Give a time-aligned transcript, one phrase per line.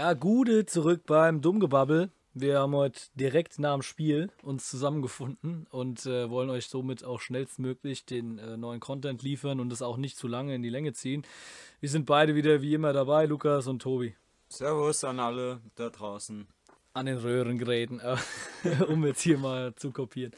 [0.00, 2.10] Ja, Gude zurück beim Dummgebabbel.
[2.32, 7.20] Wir haben heute direkt nach dem Spiel uns zusammengefunden und äh, wollen euch somit auch
[7.20, 10.94] schnellstmöglich den äh, neuen Content liefern und es auch nicht zu lange in die Länge
[10.94, 11.26] ziehen.
[11.80, 14.16] Wir sind beide wieder wie immer dabei, Lukas und Tobi.
[14.48, 16.48] Servus an alle da draußen.
[16.94, 18.16] An den Röhrengeräten, äh,
[18.88, 20.32] um jetzt hier mal zu kopieren.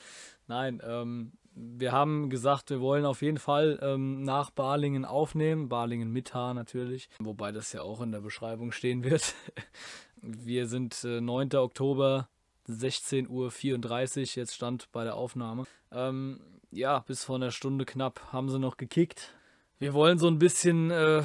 [0.48, 5.68] Nein, ähm, wir haben gesagt, wir wollen auf jeden Fall ähm, nach Balingen aufnehmen.
[5.68, 9.34] Balingen mit H natürlich, wobei das ja auch in der Beschreibung stehen wird.
[10.22, 11.54] wir sind äh, 9.
[11.54, 12.28] Oktober,
[12.68, 15.64] 16.34 Uhr, jetzt stand bei der Aufnahme.
[15.90, 19.34] Ähm, ja, bis vor einer Stunde knapp haben sie noch gekickt.
[19.78, 21.22] Wir wollen so ein bisschen äh,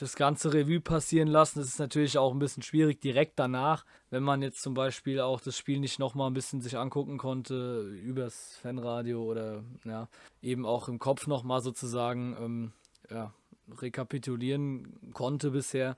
[0.00, 1.58] das ganze Revue passieren lassen.
[1.58, 5.40] Das ist natürlich auch ein bisschen schwierig direkt danach, wenn man jetzt zum Beispiel auch
[5.40, 10.08] das Spiel nicht nochmal ein bisschen sich angucken konnte übers Fanradio oder ja,
[10.42, 12.72] eben auch im Kopf nochmal sozusagen ähm,
[13.10, 13.34] ja,
[13.78, 15.96] rekapitulieren konnte bisher.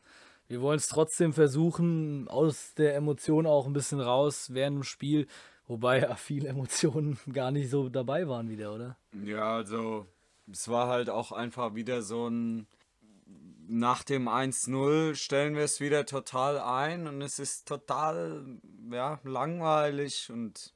[0.49, 5.27] Wir wollen es trotzdem versuchen, aus der Emotion auch ein bisschen raus während dem Spiel,
[5.67, 8.97] wobei ja viele Emotionen gar nicht so dabei waren wieder, oder?
[9.25, 10.07] Ja, also
[10.51, 12.67] es war halt auch einfach wieder so ein
[13.69, 18.59] nach dem 1-0 stellen wir es wieder total ein und es ist total
[18.91, 20.75] ja, langweilig und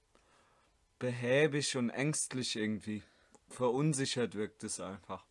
[0.99, 3.03] behäbig und ängstlich irgendwie.
[3.49, 5.26] Verunsichert wirkt es einfach.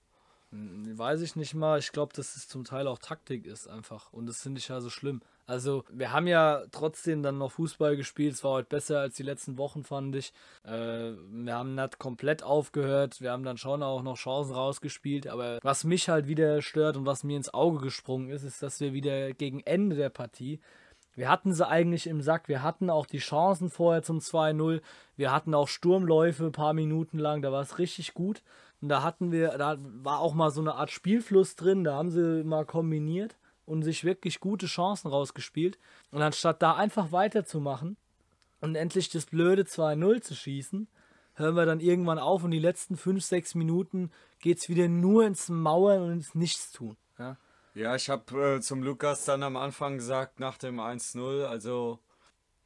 [0.98, 1.80] Weiß ich nicht mal.
[1.80, 4.14] Ich glaube, dass es zum Teil auch Taktik ist einfach.
[4.14, 5.22] Und das finde ich ja so schlimm.
[5.48, 8.34] Also, wir haben ja trotzdem dann noch Fußball gespielt.
[8.34, 10.34] Es war heute besser als die letzten Wochen, fand ich.
[10.64, 13.22] Äh, wir haben nicht komplett aufgehört.
[13.22, 15.28] Wir haben dann schon auch noch Chancen rausgespielt.
[15.28, 18.80] Aber was mich halt wieder stört und was mir ins Auge gesprungen ist, ist, dass
[18.80, 20.60] wir wieder gegen Ende der Partie
[21.16, 22.50] wir hatten sie eigentlich im Sack.
[22.50, 24.82] Wir hatten auch die Chancen vorher zum 2-0.
[25.16, 27.42] Wir hatten auch Sturmläufe ein paar Minuten lang.
[27.42, 28.44] Da war es richtig gut.
[28.82, 31.84] Und da hatten wir, da war auch mal so eine Art Spielfluss drin.
[31.84, 35.78] Da haben sie mal kombiniert und sich wirklich gute Chancen rausgespielt.
[36.12, 37.98] Und anstatt da einfach weiterzumachen
[38.62, 40.88] und endlich das blöde 2-0 zu schießen,
[41.36, 45.26] hören wir dann irgendwann auf und die letzten 5, 6 Minuten geht es wieder nur
[45.26, 46.98] ins Mauern und ins Nichtstun.
[47.18, 47.38] Ja,
[47.74, 52.00] ja ich habe äh, zum Lukas dann am Anfang gesagt, nach dem 1-0, also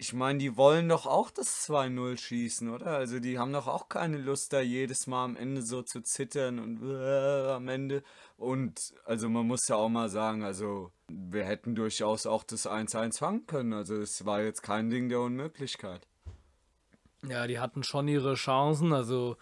[0.01, 2.87] ich meine, die wollen doch auch das 2-0 schießen, oder?
[2.87, 6.57] Also die haben doch auch keine Lust, da jedes Mal am Ende so zu zittern
[6.59, 8.01] und äh, am Ende.
[8.37, 13.19] Und also man muss ja auch mal sagen, also wir hätten durchaus auch das 1-1
[13.19, 13.73] fangen können.
[13.73, 16.07] Also es war jetzt kein Ding der Unmöglichkeit.
[17.27, 18.93] Ja, die hatten schon ihre Chancen.
[18.93, 19.35] Also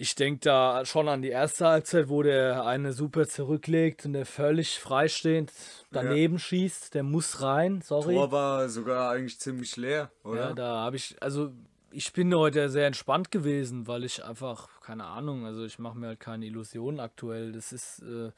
[0.00, 4.24] ich denke da schon an die erste Halbzeit, wo der eine super zurücklegt und der
[4.24, 5.52] völlig freistehend
[5.92, 6.38] daneben ja.
[6.38, 6.94] schießt.
[6.94, 8.14] Der muss rein, sorry.
[8.14, 10.40] Tor war sogar eigentlich ziemlich leer, oder?
[10.40, 11.52] Ja, da habe ich, also
[11.90, 16.06] ich bin heute sehr entspannt gewesen, weil ich einfach, keine Ahnung, also ich mache mir
[16.06, 17.52] halt keine Illusionen aktuell.
[17.52, 18.30] Das ist, äh,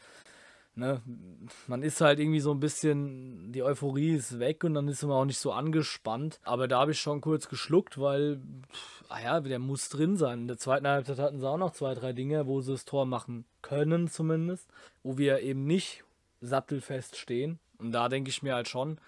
[0.74, 1.02] ne,
[1.66, 5.12] man ist halt irgendwie so ein bisschen, die Euphorie ist weg und dann ist man
[5.12, 6.40] auch nicht so angespannt.
[6.44, 8.40] Aber da habe ich schon kurz geschluckt, weil,
[9.08, 10.40] ah ja, der muss drin sein.
[10.40, 13.06] In der zweiten Halbzeit hatten sie auch noch zwei, drei Dinge, wo sie das Tor
[13.06, 14.68] machen können zumindest,
[15.02, 16.04] wo wir eben nicht
[16.40, 17.58] sattelfest stehen.
[17.78, 18.98] Und da denke ich mir halt schon,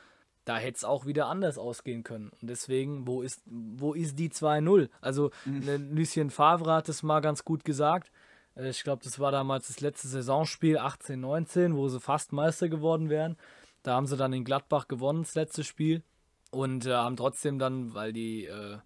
[0.44, 2.30] da hätte es auch wieder anders ausgehen können.
[2.40, 4.88] Und deswegen, wo ist, wo ist die 2-0?
[5.00, 5.94] Also, mhm.
[5.94, 8.10] Lucien Favre hat es mal ganz gut gesagt.
[8.56, 12.68] Äh, ich glaube, das war damals das letzte Saisonspiel 18, 19, wo sie fast Meister
[12.68, 13.36] geworden wären.
[13.82, 16.02] Da haben sie dann in Gladbach gewonnen, das letzte Spiel.
[16.50, 18.78] Und äh, haben trotzdem dann, weil die, äh,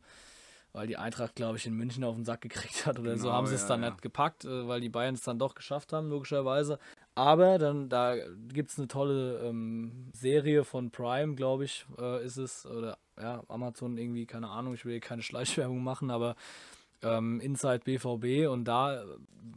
[0.72, 3.32] weil die Eintracht, glaube ich, in München auf den Sack gekriegt hat oder genau, so,
[3.32, 3.90] haben sie es dann ja.
[3.90, 6.78] nicht gepackt, äh, weil die Bayern es dann doch geschafft haben, logischerweise.
[7.14, 8.14] Aber dann, da
[8.48, 12.64] gibt es eine tolle ähm, Serie von Prime, glaube ich, äh, ist es.
[12.64, 16.36] Oder ja, Amazon irgendwie, keine Ahnung, ich will hier keine Schleichwerbung machen, aber
[17.02, 19.04] ähm, Inside BVB und da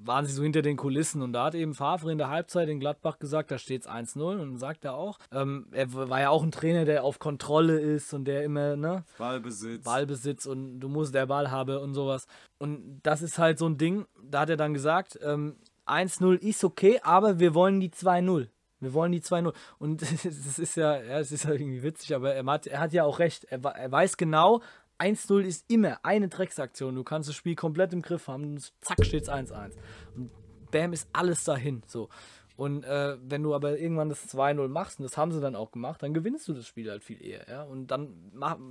[0.04, 2.80] waren sie so hinter den Kulissen und da hat eben Favre in der Halbzeit in
[2.80, 6.44] Gladbach gesagt, da steht es 1-0 und sagt er auch, ähm, er war ja auch
[6.44, 9.04] ein Trainer, der auf Kontrolle ist und der immer, ne?
[9.18, 9.84] Ballbesitz.
[9.84, 12.26] Ballbesitz und du musst der Ball haben und sowas.
[12.58, 15.56] Und das ist halt so ein Ding, da hat er dann gesagt, ähm,
[15.86, 18.48] 1-0 ist okay, aber wir wollen die 2-0.
[18.80, 19.54] Wir wollen die 2-0.
[19.78, 22.94] Und das ist ja, ja, es ist ja irgendwie witzig, aber er hat, er hat
[22.94, 23.46] ja auch recht.
[23.46, 24.62] Er, er weiß genau,
[25.02, 26.96] 1-0 ist immer eine Drecksaktion.
[26.96, 29.74] Du kannst das Spiel komplett im Griff haben und zack steht es 1-1.
[30.16, 30.30] Und
[30.70, 31.82] bam ist alles dahin.
[31.88, 32.10] So.
[32.56, 35.72] Und äh, wenn du aber irgendwann das 2-0 machst, und das haben sie dann auch
[35.72, 37.48] gemacht, dann gewinnst du das Spiel halt viel eher.
[37.50, 37.64] Ja?
[37.64, 38.14] Und dann,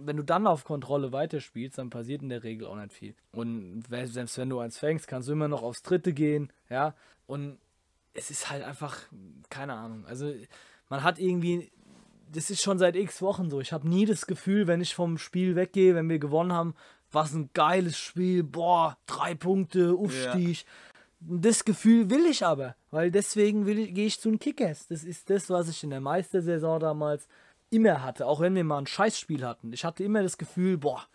[0.04, 3.14] wenn du dann auf Kontrolle weiterspielst, dann passiert in der Regel auch nicht viel.
[3.32, 6.52] Und selbst wenn du eins fängst, kannst du immer noch aufs dritte gehen.
[6.68, 6.94] Ja.
[7.26, 7.58] Und
[8.14, 8.96] es ist halt einfach,
[9.48, 10.04] keine Ahnung.
[10.06, 10.32] Also
[10.88, 11.72] man hat irgendwie
[12.32, 13.60] das ist schon seit x Wochen so.
[13.60, 16.74] Ich habe nie das Gefühl, wenn ich vom Spiel weggehe, wenn wir gewonnen haben,
[17.12, 20.58] was ein geiles Spiel, boah, drei Punkte, Aufstieg.
[20.58, 20.64] Ja.
[21.20, 24.86] Das Gefühl will ich aber, weil deswegen gehe ich zu den Kickers.
[24.88, 27.28] Das ist das, was ich in der Meistersaison damals
[27.70, 29.72] immer hatte, auch wenn wir mal ein Scheißspiel hatten.
[29.72, 31.06] Ich hatte immer das Gefühl, boah,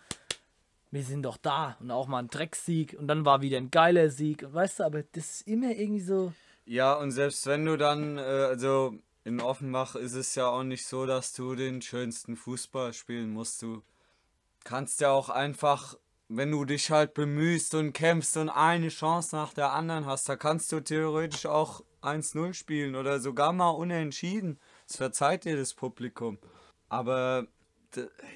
[0.92, 4.10] wir sind doch da und auch mal ein Drecksieg und dann war wieder ein geiler
[4.10, 4.46] Sieg.
[4.48, 6.34] weißt du, aber das ist immer irgendwie so.
[6.66, 10.86] Ja, und selbst wenn du dann, äh, also in Offenbach ist es ja auch nicht
[10.86, 13.62] so, dass du den schönsten Fußball spielen musst.
[13.64, 13.82] Du
[14.64, 15.98] kannst ja auch einfach,
[16.30, 20.36] wenn du dich halt bemühst und kämpfst und eine Chance nach der anderen hast, da
[20.36, 24.60] kannst du theoretisch auch 1-0 spielen oder sogar mal unentschieden.
[24.88, 26.38] Das verzeiht dir das Publikum.
[26.88, 27.48] Aber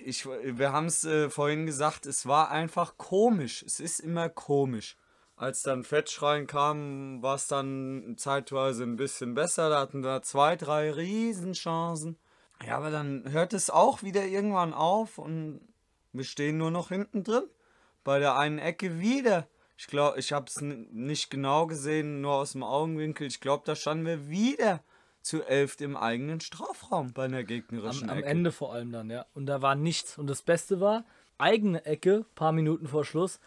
[0.04, 3.62] ich, wir haben es äh, vorhin gesagt, es war einfach komisch.
[3.62, 4.98] Es ist immer komisch.
[5.40, 9.70] Als dann Fetch reinkam, war es dann zeitweise ein bisschen besser.
[9.70, 12.18] Da hatten wir zwei, drei Riesenchancen.
[12.68, 15.62] Ja, aber dann hört es auch wieder irgendwann auf und
[16.12, 17.46] wir stehen nur noch hinten drin.
[18.04, 19.48] Bei der einen Ecke wieder.
[19.78, 23.26] Ich glaube, ich habe es nicht genau gesehen, nur aus dem Augenwinkel.
[23.26, 24.84] Ich glaube, da standen wir wieder
[25.22, 28.28] zu elf im eigenen Strafraum bei einer gegnerischen am, Ecke.
[28.28, 29.26] Am Ende vor allem dann, ja.
[29.34, 30.18] Und da war nichts.
[30.18, 31.06] Und das Beste war,
[31.38, 33.40] eigene Ecke, paar Minuten vor Schluss.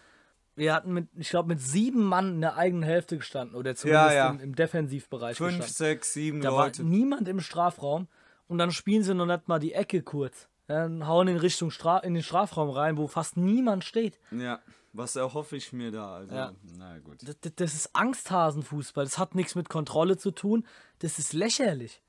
[0.55, 4.11] Wir hatten mit, ich glaube, mit sieben Mann in der eigenen Hälfte gestanden oder zumindest
[4.11, 4.31] ja, ja.
[4.31, 5.37] Im, Im, Defensivbereich.
[5.37, 5.75] Fünf, gestanden.
[5.75, 6.83] sechs, sieben da Leute.
[6.83, 8.09] war niemand im Strafraum
[8.49, 10.49] und dann spielen sie noch nicht mal die Ecke kurz.
[10.67, 14.19] Dann hauen in Richtung Stra in den Strafraum rein, wo fast niemand steht.
[14.31, 14.61] Ja.
[14.95, 16.17] Was erhoffe ich mir da?
[16.17, 16.53] Also, ja.
[16.77, 17.17] na gut.
[17.23, 19.05] Das, das ist Angsthasenfußball.
[19.05, 20.67] Das hat nichts mit Kontrolle zu tun.
[20.99, 22.03] Das ist lächerlich.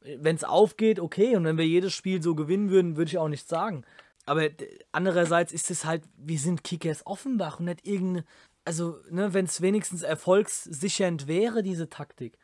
[0.00, 1.36] Wenn es aufgeht, okay.
[1.36, 3.84] Und wenn wir jedes Spiel so gewinnen würden, würde ich auch nichts sagen.
[4.24, 4.48] Aber
[4.92, 8.24] andererseits ist es halt, wir sind Kickers Offenbach und nicht irgendeine.
[8.64, 12.38] Also, ne, wenn es wenigstens erfolgssichernd wäre, diese Taktik.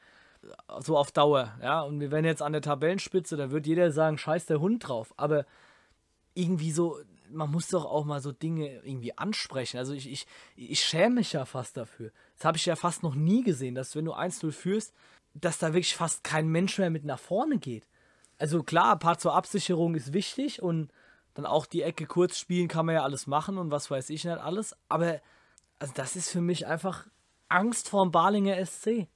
[0.80, 1.82] So auf Dauer, ja.
[1.82, 5.14] Und wir wären jetzt an der Tabellenspitze, da wird jeder sagen, scheiß der Hund drauf.
[5.16, 5.46] Aber
[6.34, 6.98] irgendwie so,
[7.30, 9.78] man muss doch auch mal so Dinge irgendwie ansprechen.
[9.78, 10.26] Also ich, ich,
[10.56, 12.10] ich schäme mich ja fast dafür.
[12.36, 14.94] Das habe ich ja fast noch nie gesehen, dass wenn du 1-0 führst,
[15.34, 17.86] dass da wirklich fast kein Mensch mehr mit nach vorne geht.
[18.38, 20.90] Also klar, ein paar zur Absicherung ist wichtig und
[21.38, 24.24] dann auch die Ecke kurz spielen kann man ja alles machen und was weiß ich
[24.24, 24.74] nicht alles.
[24.88, 25.20] Aber
[25.78, 27.06] also das ist für mich einfach
[27.48, 29.06] Angst vorm Balinger SC.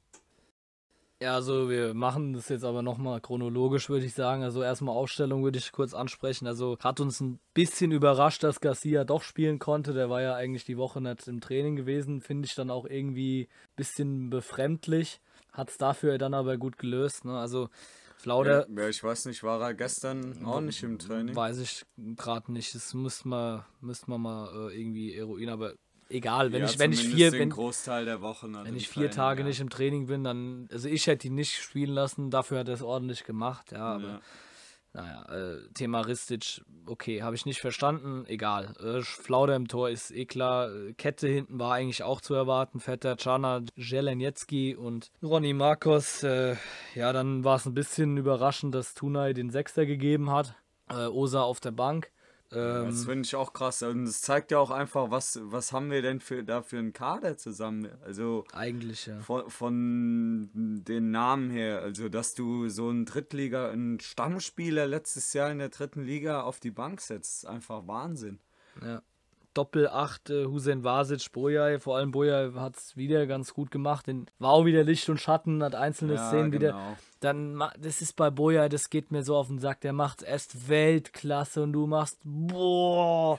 [1.21, 4.45] Ja, also wir machen das jetzt aber nochmal chronologisch, würde ich sagen.
[4.45, 6.47] Also erstmal Aufstellung würde ich kurz ansprechen.
[6.47, 9.93] Also hat uns ein bisschen überrascht, dass Garcia doch spielen konnte.
[9.93, 12.21] Der war ja eigentlich die Woche nicht im Training gewesen.
[12.21, 15.21] Finde ich dann auch irgendwie ein bisschen befremdlich.
[15.53, 17.25] Hat es dafür dann aber gut gelöst.
[17.25, 17.37] Ne?
[17.37, 17.69] Also
[18.23, 18.69] Flauder.
[18.77, 21.35] Ja, ich weiß nicht, war er gestern auch nicht im Training?
[21.35, 21.85] Weiß ich
[22.17, 22.73] gerade nicht.
[22.73, 25.53] Das müsste man, müsste man mal äh, irgendwie eruieren.
[25.53, 25.75] Aber
[26.09, 29.41] egal, wenn ja, ich wenn ich vier wenn, Großteil der Woche wenn ich vier Tage
[29.41, 29.49] ja.
[29.49, 32.75] nicht im Training bin, dann also ich hätte ihn nicht spielen lassen, dafür hat er
[32.75, 34.21] es ordentlich gemacht, ja, aber ja.
[34.95, 38.75] Naja, äh, Thema Ristic, okay, habe ich nicht verstanden, egal.
[38.79, 43.17] Äh, Flauder im Tor ist eh klar, Kette hinten war eigentlich auch zu erwarten, Vetter
[43.17, 46.57] Czana, Jelenjetski und Ronny Marcos, äh,
[46.95, 50.55] ja, dann war es ein bisschen überraschend, dass Tunay den Sechster gegeben hat,
[50.91, 52.13] äh, Osa auf der Bank.
[52.55, 53.83] Ähm, das finde ich auch krass.
[53.83, 56.93] Und das zeigt ja auch einfach, was, was haben wir denn für, da für einen
[56.93, 57.89] Kader zusammen?
[58.05, 59.21] Also eigentlich ja.
[59.21, 60.51] Von, von
[60.85, 65.71] den Namen her, also dass du so einen Drittliga, einen Stammspieler letztes Jahr in der
[65.71, 68.41] dritten Liga auf die Bank setzt, ist einfach Wahnsinn.
[68.83, 69.03] Ja.
[69.55, 71.79] Doppel-8 äh, Hussein Vasic, Boyai.
[71.79, 74.07] Vor allem Boyai hat es wieder ganz gut gemacht.
[74.07, 76.61] Den, war auch wieder Licht und Schatten, hat einzelne ja, Szenen genau.
[76.63, 76.97] wieder.
[77.21, 79.81] Dann, das ist bei Boyai, das geht mir so auf den Sack.
[79.81, 83.39] Der macht erst Weltklasse und du machst, boah,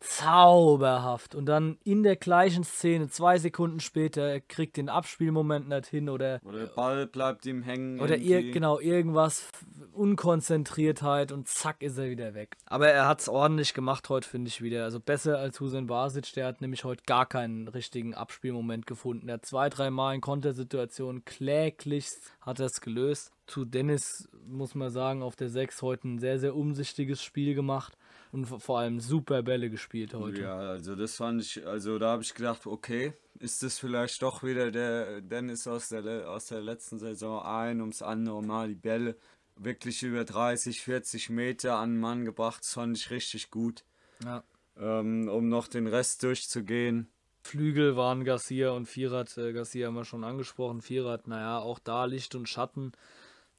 [0.00, 1.34] zauberhaft.
[1.34, 6.08] Und dann in der gleichen Szene, zwei Sekunden später, er kriegt den Abspielmoment nicht hin
[6.08, 6.40] oder.
[6.44, 8.00] Oder der Ball bleibt ihm hängen.
[8.00, 9.48] Oder ir genau, irgendwas,
[9.92, 12.56] Unkonzentriertheit und zack ist er wieder weg.
[12.66, 14.84] Aber er hat es ordentlich gemacht heute, finde ich wieder.
[14.84, 19.28] Also besser als Hussein Basic, der hat nämlich heute gar keinen richtigen Abspielmoment gefunden.
[19.28, 22.08] Er hat zwei, dreimal in Kontersituationen kläglich
[22.40, 23.32] hat er es gelöst.
[23.46, 27.96] Zu Dennis muss man sagen, auf der 6 heute ein sehr, sehr umsichtiges Spiel gemacht
[28.32, 30.42] und vor allem super Bälle gespielt heute.
[30.42, 34.42] Ja, also das fand ich, also da habe ich gedacht, okay, ist das vielleicht doch
[34.42, 39.16] wieder der Dennis aus der, aus der letzten Saison ein ums andere Mal die Bälle
[39.56, 42.60] wirklich über 30, 40 Meter an den Mann gebracht.
[42.60, 43.84] Das fand ich richtig gut.
[44.24, 44.42] Ja.
[44.78, 47.08] Ähm, um noch den Rest durchzugehen.
[47.42, 49.36] Flügel waren Garcia und Vierrad.
[49.36, 50.82] Äh, Garcia haben wir schon angesprochen.
[50.82, 52.92] Vierrad, naja, auch da Licht und Schatten.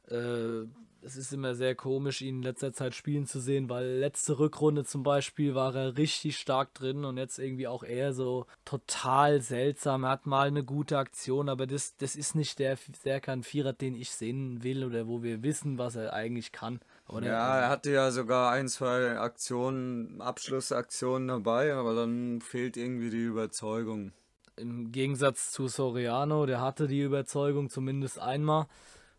[0.07, 0.65] Äh,
[1.03, 4.86] es ist immer sehr komisch, ihn in letzter Zeit spielen zu sehen, weil letzte Rückrunde
[4.86, 10.03] zum Beispiel war er richtig stark drin und jetzt irgendwie auch eher so total seltsam.
[10.03, 13.96] Er hat mal eine gute Aktion, aber das, das ist nicht der Serkan Vierer, den
[13.96, 16.79] ich sehen will oder wo wir wissen, was er eigentlich kann.
[17.08, 23.10] Oder ja, er hatte ja sogar ein, zwei Aktionen, Abschlussaktionen dabei, aber dann fehlt irgendwie
[23.10, 24.13] die Überzeugung.
[24.55, 28.67] Im Gegensatz zu Soriano, der hatte die Überzeugung zumindest einmal.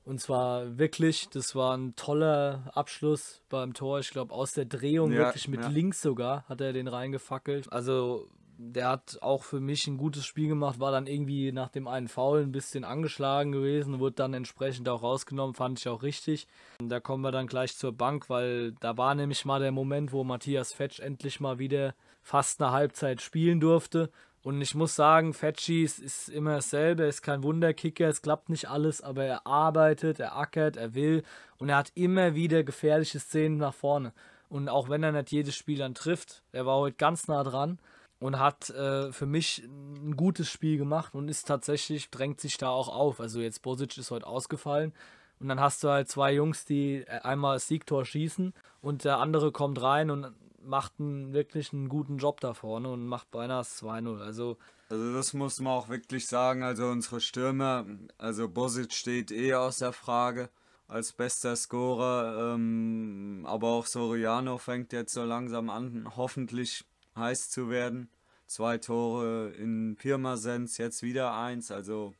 [0.04, 4.00] Und zwar wirklich, das war ein toller Abschluss beim Tor.
[4.00, 5.68] Ich glaube, aus der Drehung, ja, wirklich mit ja.
[5.68, 7.73] links sogar, hat er den reingefackelt.
[7.73, 8.28] Also,
[8.59, 12.09] der hat auch für mich ein gutes Spiel gemacht, war dann irgendwie nach dem einen
[12.09, 16.47] Foul ein bisschen angeschlagen gewesen, wurde dann entsprechend auch rausgenommen, fand ich auch richtig.
[16.80, 20.12] Und da kommen wir dann gleich zur Bank, weil da war nämlich mal der Moment,
[20.12, 24.11] wo Matthias Fetsch endlich mal wieder fast eine Halbzeit spielen durfte
[24.42, 29.00] und ich muss sagen, Fetschi ist, immer dasselbe, ist kein Wunderkicker, es klappt nicht alles,
[29.00, 31.22] aber er arbeitet, er ackert, er will
[31.58, 34.12] und er hat immer wieder gefährliche Szenen nach vorne.
[34.49, 37.78] Und auch wenn er nicht jedes Spiel dann trifft, er war heute ganz nah dran
[38.18, 42.68] und hat äh, für mich ein gutes Spiel gemacht und ist tatsächlich, drängt sich da
[42.68, 43.20] auch auf.
[43.20, 44.92] Also jetzt Bosic ist heute ausgefallen
[45.38, 49.18] und dann hast du halt zwei Jungs, die äh, einmal das Siegtor schießen und der
[49.18, 50.32] andere kommt rein und
[50.64, 54.21] macht einen, wirklich einen guten Job da vorne und macht beinahe 2-0.
[54.21, 56.62] Also, also das muss man auch wirklich sagen.
[56.62, 57.87] Also unsere Stürmer,
[58.19, 60.50] also Bosic steht eh außer Frage
[60.88, 62.54] als bester Scorer.
[62.54, 66.85] Ähm, aber auch Soriano fängt jetzt so langsam an, hoffentlich
[67.16, 68.09] heiß zu werden.
[68.47, 71.71] Zwei Tore in Pirmasens, jetzt wieder eins.
[71.71, 72.14] Also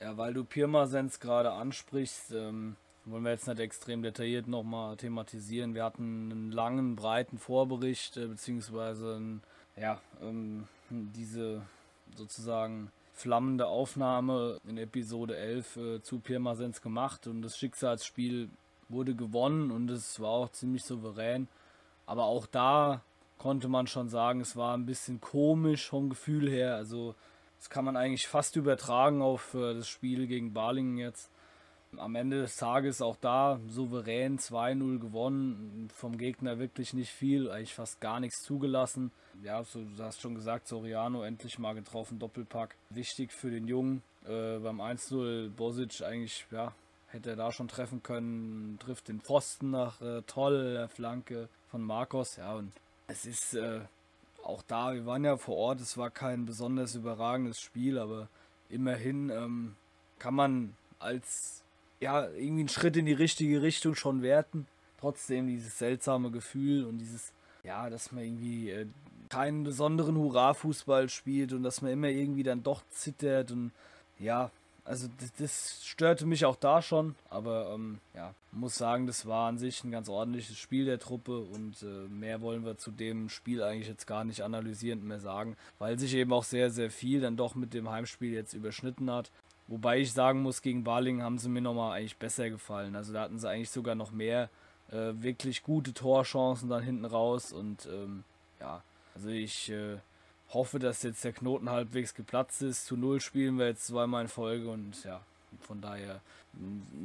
[0.00, 2.76] ja, weil du Pirmasens gerade ansprichst, ähm,
[3.06, 5.74] wollen wir jetzt nicht extrem detailliert nochmal thematisieren.
[5.74, 9.40] Wir hatten einen langen, breiten Vorbericht, äh, beziehungsweise
[9.76, 11.62] ja, ähm, diese
[12.16, 18.48] sozusagen flammende Aufnahme in Episode 11 äh, zu Pirmasens gemacht und das Schicksalsspiel
[18.88, 21.48] wurde gewonnen und es war auch ziemlich souverän.
[22.06, 23.02] Aber auch da
[23.38, 26.76] konnte man schon sagen, es war ein bisschen komisch vom Gefühl her.
[26.76, 27.14] Also
[27.58, 31.30] das kann man eigentlich fast übertragen auf äh, das Spiel gegen Balingen jetzt
[31.98, 35.88] am Ende des Tages auch da souverän 2-0 gewonnen.
[35.94, 39.10] Vom Gegner wirklich nicht viel, eigentlich fast gar nichts zugelassen.
[39.42, 42.76] Ja, so, du hast schon gesagt, Soriano endlich mal getroffen, Doppelpack.
[42.90, 44.02] Wichtig für den Jungen.
[44.24, 46.72] Äh, beim 1-0 Bosic eigentlich, ja,
[47.08, 48.78] hätte er da schon treffen können.
[48.78, 52.36] Trifft den Pfosten nach äh, toll, Flanke von Marcos.
[52.36, 52.72] Ja, und
[53.06, 53.80] es ist äh,
[54.44, 58.28] auch da, wir waren ja vor Ort, es war kein besonders überragendes Spiel, aber
[58.68, 59.76] immerhin ähm,
[60.18, 61.63] kann man als
[62.04, 64.66] ja, irgendwie einen Schritt in die richtige Richtung schon werten.
[65.00, 67.32] Trotzdem dieses seltsame Gefühl und dieses,
[67.62, 68.86] ja, dass man irgendwie äh,
[69.30, 73.72] keinen besonderen Hurra-Fußball spielt und dass man immer irgendwie dann doch zittert und
[74.18, 74.50] ja,
[74.84, 79.48] also das, das störte mich auch da schon, aber ähm, ja, muss sagen, das war
[79.48, 83.30] an sich ein ganz ordentliches Spiel der Truppe und äh, mehr wollen wir zu dem
[83.30, 87.22] Spiel eigentlich jetzt gar nicht analysierend mehr sagen, weil sich eben auch sehr, sehr viel
[87.22, 89.30] dann doch mit dem Heimspiel jetzt überschnitten hat.
[89.66, 92.96] Wobei ich sagen muss, gegen Balingen haben sie mir nochmal eigentlich besser gefallen.
[92.96, 94.50] Also da hatten sie eigentlich sogar noch mehr
[94.90, 97.52] äh, wirklich gute Torchancen dann hinten raus.
[97.52, 98.24] Und ähm,
[98.60, 98.82] ja,
[99.14, 99.96] also ich äh,
[100.50, 102.84] hoffe, dass jetzt der Knoten halbwegs geplatzt ist.
[102.86, 105.20] Zu Null spielen wir jetzt zweimal in Folge und ja,
[105.60, 106.20] von daher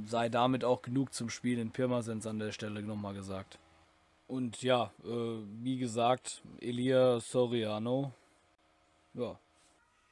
[0.06, 3.58] sei damit auch genug zum Spiel in Pirmasens an der Stelle nochmal gesagt.
[4.28, 8.12] Und ja, äh, wie gesagt, Elia Soriano,
[9.16, 9.40] ja,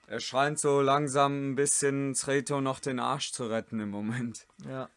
[0.07, 4.47] er scheint so langsam ein bisschen Sreto noch den Arsch zu retten im Moment.
[4.67, 4.89] Ja.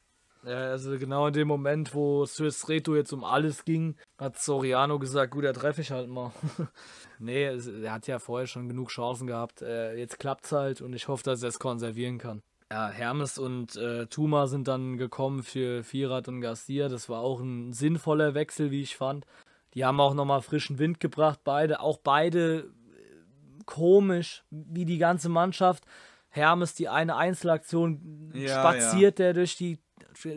[0.43, 4.39] Ja, also genau in dem Moment, wo es für Sreto jetzt um alles ging, hat
[4.39, 6.33] Soriano gesagt, gut, da treffe ich halt mal.
[7.19, 9.61] nee, er hat ja vorher schon genug Chancen gehabt.
[9.61, 12.41] Äh, jetzt es halt und ich hoffe, dass er es konservieren kann.
[12.73, 16.89] Ja, Hermes und äh, Tuma sind dann gekommen für Vierat und Garcia.
[16.89, 19.27] Das war auch ein sinnvoller Wechsel, wie ich fand.
[19.75, 21.81] Die haben auch nochmal frischen Wind gebracht, beide.
[21.81, 22.71] Auch beide
[23.67, 25.85] komisch, wie die ganze Mannschaft.
[26.29, 29.27] Hermes, die eine Einzelaktion ja, spaziert ja.
[29.27, 29.79] er durch die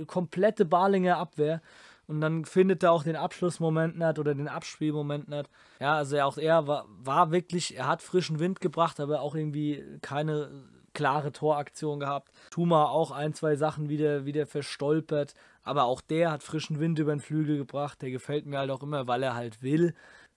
[0.07, 1.61] komplette Balinger Abwehr
[2.07, 5.49] und dann findet er auch den Abschlussmoment nicht oder den Abspielmoment nicht.
[5.79, 9.83] Ja, also auch er war, war wirklich, er hat frischen Wind gebracht, aber auch irgendwie
[10.01, 10.51] keine
[10.93, 12.31] klare Toraktion gehabt.
[12.51, 17.15] Tuma auch ein, zwei Sachen wieder, wieder verstolpert, aber auch der hat frischen Wind über
[17.15, 18.01] den Flügel gebracht.
[18.01, 19.95] Der gefällt mir halt auch immer, weil er halt will.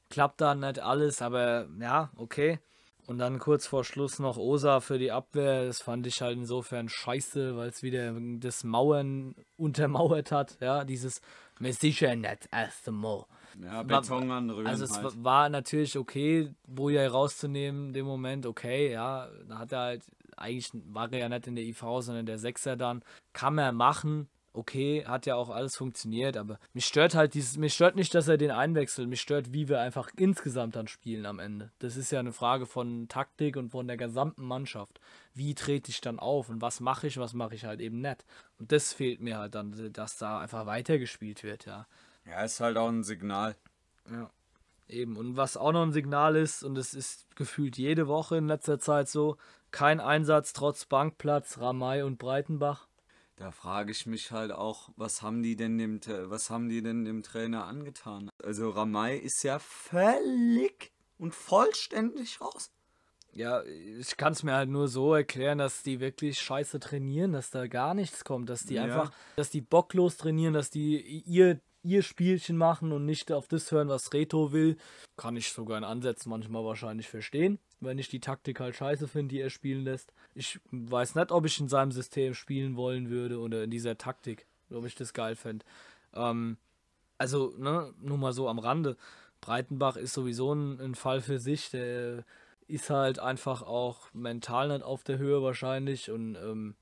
[0.08, 2.60] Klappt da nicht alles, aber ja, okay.
[3.06, 5.66] Und dann kurz vor Schluss noch Osa für die Abwehr.
[5.66, 10.58] Das fand ich halt insofern scheiße, weil es wieder das Mauern untermauert hat.
[10.60, 11.20] Ja, dieses
[11.60, 13.24] mir sicher nicht erste Mal.
[13.62, 14.66] Ja, Beton anrühren.
[14.66, 15.24] Also es halt.
[15.24, 19.28] war natürlich okay, Boja rauszunehmen, dem Moment, okay, ja.
[19.48, 20.02] Da hat er halt,
[20.36, 23.02] eigentlich war er ja nicht in der IV, sondern in der Sechser dann.
[23.32, 27.74] Kann man machen, okay, hat ja auch alles funktioniert, aber mich stört halt dieses, mich
[27.74, 31.38] stört nicht, dass er den einwechselt, mich stört, wie wir einfach insgesamt dann spielen am
[31.38, 31.70] Ende.
[31.78, 35.00] Das ist ja eine Frage von Taktik und von der gesamten Mannschaft.
[35.34, 38.24] Wie trete ich dann auf und was mache ich, was mache ich halt eben nicht.
[38.58, 41.86] Und das fehlt mir halt dann, dass da einfach weitergespielt wird, ja.
[42.24, 43.54] Ja, ist halt auch ein Signal.
[44.10, 44.30] Ja.
[44.88, 48.46] Eben, und was auch noch ein Signal ist, und es ist gefühlt jede Woche in
[48.46, 49.36] letzter Zeit so,
[49.72, 52.85] kein Einsatz trotz Bankplatz, Ramay und Breitenbach.
[53.36, 56.00] Da frage ich mich halt auch, was haben die denn dem,
[56.30, 58.30] was haben die denn dem Trainer angetan?
[58.42, 62.70] Also Ramay ist ja völlig und vollständig raus.
[63.32, 67.50] Ja, ich kann es mir halt nur so erklären, dass die wirklich scheiße trainieren, dass
[67.50, 68.84] da gar nichts kommt, dass die ja.
[68.84, 73.70] einfach, dass die bocklos trainieren, dass die ihr ihr Spielchen machen und nicht auf das
[73.70, 74.76] hören, was Reto will.
[75.16, 79.34] Kann ich sogar in Ansätzen manchmal wahrscheinlich verstehen, wenn ich die Taktik halt scheiße finde,
[79.34, 80.12] die er spielen lässt.
[80.34, 84.46] Ich weiß nicht, ob ich in seinem System spielen wollen würde oder in dieser Taktik,
[84.70, 85.64] ob ich das geil fände.
[86.14, 86.56] Ähm,
[87.18, 88.96] also, ne, nur mal so am Rande.
[89.40, 92.24] Breitenbach ist sowieso ein, ein Fall für sich, der
[92.68, 96.74] ist halt einfach auch mental nicht auf der Höhe wahrscheinlich und ähm,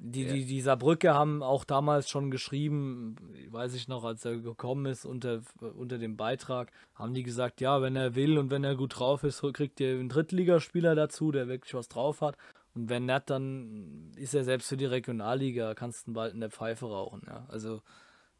[0.00, 0.32] die, ja.
[0.32, 3.16] die, die Saarbrücke haben auch damals schon geschrieben,
[3.50, 7.82] weiß ich noch, als er gekommen ist unter, unter dem Beitrag, haben die gesagt, ja,
[7.82, 11.48] wenn er will und wenn er gut drauf ist, kriegt ihr einen Drittligaspieler dazu, der
[11.48, 12.36] wirklich was drauf hat.
[12.74, 16.50] Und wenn nicht, dann ist er selbst für die Regionalliga, kannst du bald in der
[16.50, 17.22] Pfeife rauchen.
[17.26, 17.46] Ja.
[17.48, 17.82] Also,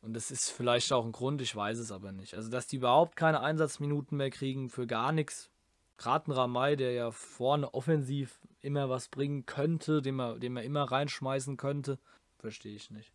[0.01, 2.35] und das ist vielleicht auch ein Grund, ich weiß es aber nicht.
[2.35, 5.51] Also, dass die überhaupt keine Einsatzminuten mehr kriegen für gar nichts.
[5.99, 10.85] Gerade Ramay, der ja vorne offensiv immer was bringen könnte, den man, den man immer
[10.85, 11.99] reinschmeißen könnte,
[12.39, 13.13] verstehe ich nicht.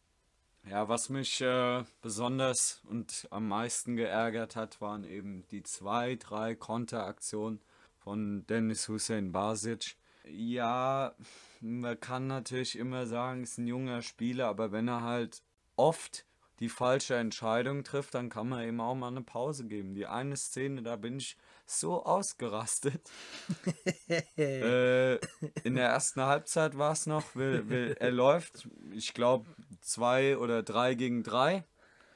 [0.69, 6.55] Ja, was mich äh, besonders und am meisten geärgert hat, waren eben die zwei, drei
[6.55, 7.61] Konteraktionen
[7.97, 9.97] von Dennis Hussein Basic.
[10.25, 11.15] Ja,
[11.59, 15.41] man kann natürlich immer sagen, ist ein junger Spieler, aber wenn er halt
[15.75, 16.25] oft
[16.63, 19.95] die falsche Entscheidung trifft, dann kann man ihm auch mal eine Pause geben.
[19.95, 23.01] Die eine Szene, da bin ich so ausgerastet.
[24.37, 25.15] äh,
[25.65, 29.45] in der ersten Halbzeit war es noch, will, will, er läuft, ich glaube,
[29.81, 31.65] zwei oder drei gegen drei.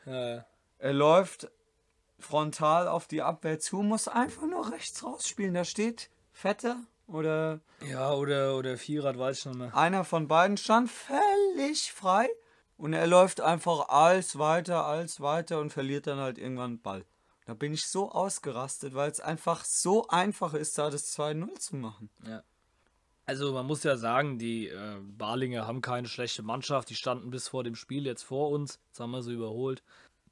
[0.06, 0.46] Ja.
[0.80, 1.52] Er läuft
[2.18, 5.56] frontal auf die Abwehr zu, muss einfach nur rechts rausspielen.
[5.56, 7.60] Da steht Vetter oder.
[7.86, 9.76] Ja, oder, oder Vierrad, weiß ich nicht mehr.
[9.76, 12.30] Einer von beiden stand völlig frei
[12.78, 17.06] und er läuft einfach als weiter, als weiter und verliert dann halt irgendwann den Ball.
[17.46, 21.76] Da bin ich so ausgerastet, weil es einfach so einfach ist, da das 2-0 zu
[21.78, 22.10] machen.
[22.28, 22.44] Ja.
[23.26, 26.90] Also man muss ja sagen, die äh, Barlinger haben keine schlechte Mannschaft.
[26.90, 28.80] Die standen bis vor dem Spiel jetzt vor uns.
[28.88, 29.84] Jetzt haben wir sie überholt.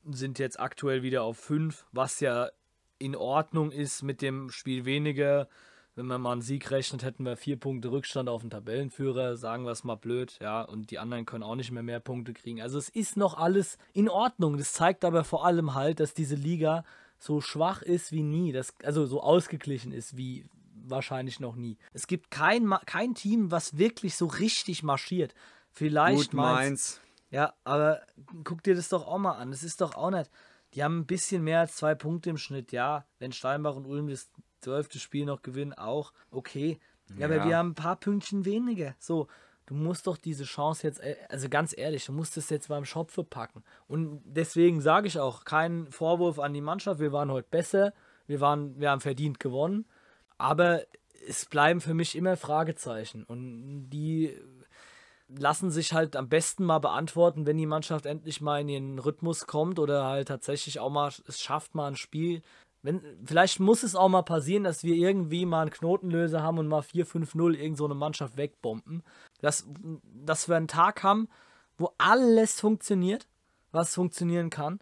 [0.05, 2.49] Sind jetzt aktuell wieder auf 5, was ja
[2.97, 5.49] in Ordnung ist mit dem Spiel weniger.
[5.95, 9.37] Wenn man mal einen Sieg rechnet, hätten wir vier Punkte Rückstand auf den Tabellenführer.
[9.37, 10.61] Sagen wir es mal blöd, ja.
[10.61, 12.61] Und die anderen können auch nicht mehr mehr Punkte kriegen.
[12.61, 14.57] Also es ist noch alles in Ordnung.
[14.57, 16.83] Das zeigt aber vor allem halt, dass diese Liga
[17.17, 20.45] so schwach ist wie nie, das, also so ausgeglichen ist wie
[20.87, 21.77] wahrscheinlich noch nie.
[21.93, 25.33] Es gibt kein, kein Team, was wirklich so richtig marschiert.
[25.71, 27.01] Vielleicht Gut, Mainz.
[27.31, 28.01] Ja, aber
[28.43, 29.51] guck dir das doch auch mal an.
[29.51, 30.29] Das ist doch auch nicht.
[30.73, 32.71] Die haben ein bisschen mehr als zwei Punkte im Schnitt.
[32.71, 34.29] Ja, wenn Steinbach und Ulm das
[34.65, 36.79] zwölfte Spiel noch gewinnen, auch okay.
[37.09, 38.95] Ja, ja, aber wir haben ein paar Pünktchen weniger.
[38.99, 39.27] So,
[39.67, 42.85] du musst doch diese Chance jetzt, äh, also ganz ehrlich, du musst es jetzt beim
[42.85, 43.63] Schopfe packen.
[43.87, 47.93] Und deswegen sage ich auch, kein Vorwurf an die Mannschaft, wir waren heute besser,
[48.27, 49.85] wir, waren, wir haben verdient gewonnen,
[50.37, 50.81] aber
[51.27, 54.35] es bleiben für mich immer Fragezeichen und die
[55.27, 59.47] lassen sich halt am besten mal beantworten, wenn die Mannschaft endlich mal in ihren Rhythmus
[59.47, 62.41] kommt oder halt tatsächlich auch mal es schafft, mal ein Spiel
[62.85, 66.67] wenn, vielleicht muss es auch mal passieren, dass wir irgendwie mal einen Knotenlöser haben und
[66.67, 69.01] mal 4-5-0 irgend so eine Mannschaft wegbomben.
[69.41, 69.67] Dass,
[70.23, 71.27] dass wir einen Tag haben,
[71.79, 73.27] wo alles funktioniert,
[73.71, 74.81] was funktionieren kann.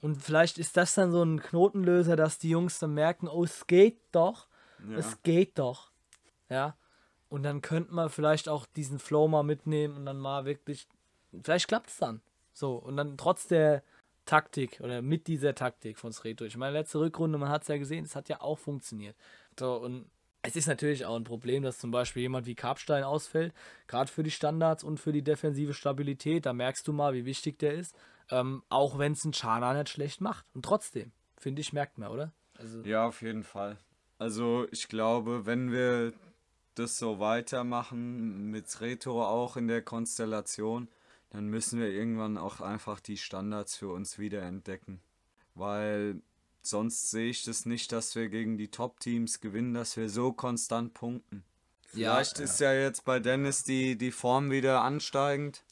[0.00, 3.66] Und vielleicht ist das dann so ein Knotenlöser, dass die Jungs dann merken, oh, es
[3.66, 4.48] geht doch.
[4.88, 4.96] Ja.
[4.96, 5.92] Es geht doch.
[6.48, 6.74] Ja.
[7.28, 10.88] Und dann könnte man vielleicht auch diesen Flow mal mitnehmen und dann mal wirklich.
[11.42, 12.22] Vielleicht klappt es dann.
[12.54, 12.76] So.
[12.76, 13.82] Und dann trotz der
[14.24, 16.44] Taktik oder mit dieser Taktik von Sreto.
[16.44, 19.16] Ich meine, letzte Rückrunde, man hat es ja gesehen, es hat ja auch funktioniert.
[19.58, 20.06] So, und
[20.42, 23.54] es ist natürlich auch ein Problem, dass zum Beispiel jemand wie Karpstein ausfällt,
[23.86, 26.46] gerade für die Standards und für die defensive Stabilität.
[26.46, 27.96] Da merkst du mal, wie wichtig der ist.
[28.30, 30.44] Ähm, auch wenn es ein Chana nicht schlecht macht.
[30.54, 32.32] Und trotzdem, finde ich, merkt man, oder?
[32.54, 33.76] Also ja, auf jeden Fall.
[34.18, 36.12] Also ich glaube, wenn wir
[36.74, 40.88] das so weitermachen, mit Reto auch in der Konstellation,
[41.32, 45.00] dann müssen wir irgendwann auch einfach die Standards für uns wiederentdecken.
[45.54, 46.20] Weil
[46.60, 50.92] sonst sehe ich das nicht, dass wir gegen die Top-Teams gewinnen, dass wir so konstant
[50.92, 51.42] punkten.
[51.86, 52.74] Vielleicht ja, ist ja.
[52.74, 55.64] ja jetzt bei Dennis die, die Form wieder ansteigend.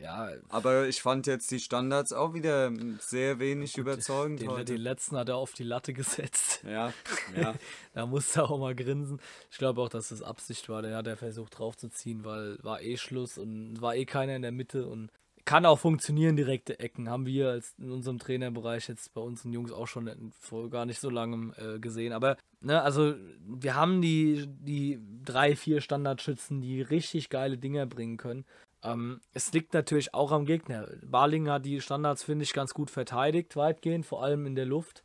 [0.00, 0.30] Ja.
[0.48, 4.40] Aber ich fand jetzt die Standards auch wieder sehr wenig gut, überzeugend.
[4.40, 4.64] Den, heute.
[4.64, 6.64] den letzten hat er auf die Latte gesetzt.
[6.64, 6.92] Ja,
[7.36, 7.54] ja.
[7.92, 9.20] da musste er auch mal grinsen.
[9.50, 10.82] Ich glaube auch, dass das Absicht war.
[10.82, 14.52] Der hat er versucht draufzuziehen, weil war eh Schluss und war eh keiner in der
[14.52, 15.10] Mitte und
[15.44, 17.10] kann auch funktionieren, direkte Ecken.
[17.10, 21.00] Haben wir als in unserem Trainerbereich jetzt bei unseren Jungs auch schon vor gar nicht
[21.00, 22.12] so langem äh, gesehen.
[22.14, 23.14] Aber, ne, also
[23.46, 28.46] wir haben die, die drei, vier Standardschützen, die richtig geile Dinger bringen können.
[28.84, 30.88] Ähm, es liegt natürlich auch am Gegner.
[31.02, 35.02] Barling hat die Standards, finde ich, ganz gut verteidigt, weitgehend, vor allem in der Luft.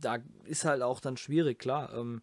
[0.00, 1.94] Da ist halt auch dann schwierig, klar.
[1.94, 2.22] Ähm,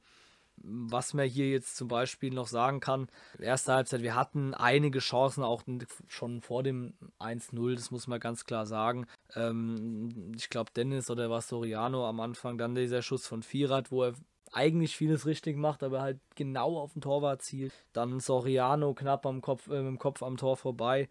[0.61, 3.07] was man hier jetzt zum Beispiel noch sagen kann,
[3.39, 5.63] erste Halbzeit, wir hatten einige Chancen auch
[6.07, 9.07] schon vor dem 1-0, das muss man ganz klar sagen.
[9.35, 14.03] Ähm, ich glaube, Dennis oder was Soriano am Anfang, dann dieser Schuss von Vierat, wo
[14.03, 14.13] er
[14.51, 17.73] eigentlich vieles richtig macht, aber halt genau auf den Torwart zielt.
[17.93, 21.09] Dann Soriano knapp am Kopf, äh, mit dem Kopf am Tor vorbei.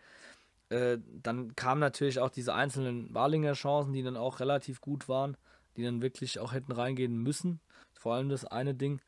[0.70, 5.36] Äh, dann kamen natürlich auch diese einzelnen Barlinger Chancen, die dann auch relativ gut waren,
[5.76, 7.60] die dann wirklich auch hätten reingehen müssen.
[7.94, 9.00] Vor allem das eine Ding.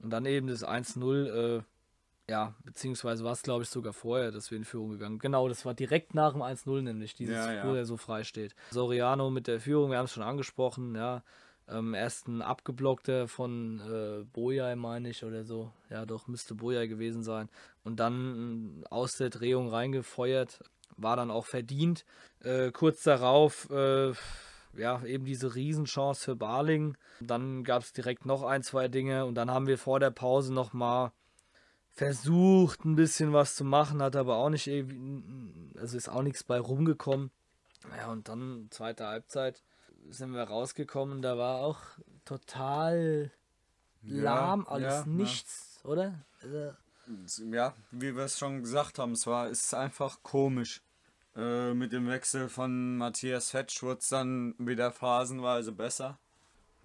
[0.00, 1.62] Und dann eben das 1-0, äh,
[2.30, 5.64] ja, beziehungsweise war es, glaube ich, sogar vorher, dass wir in Führung gegangen Genau, das
[5.64, 7.68] war direkt nach dem 1-0 nämlich, dieses, ja, ja.
[7.68, 8.54] wo er so frei steht.
[8.70, 11.22] Soriano mit der Führung, wir haben es schon angesprochen, ja.
[11.68, 15.72] Ähm, erst ein abgeblockter von äh, Boja, meine ich, oder so.
[15.90, 17.48] Ja, doch, müsste Boja gewesen sein.
[17.84, 20.60] Und dann äh, aus der Drehung reingefeuert.
[20.98, 22.04] War dann auch verdient.
[22.40, 24.12] Äh, kurz darauf äh,
[24.76, 26.96] ja, eben diese Riesenchance für Barling.
[27.20, 30.52] Dann gab es direkt noch ein, zwei Dinge und dann haben wir vor der Pause
[30.52, 31.12] nochmal
[31.90, 34.68] versucht, ein bisschen was zu machen, hat aber auch nicht
[35.76, 37.30] also ist auch nichts bei rumgekommen.
[37.96, 39.62] Ja, und dann zweite Halbzeit
[40.10, 41.78] sind wir rausgekommen, da war auch
[42.24, 43.30] total
[44.02, 45.90] lahm, ja, alles ja, nichts, ja.
[45.90, 46.24] oder?
[46.40, 50.82] Also, ja, wie wir es schon gesagt haben, es war, ist einfach komisch.
[51.34, 56.18] Äh, mit dem Wechsel von Matthias Fetsch wurde es dann wieder phasenweise besser.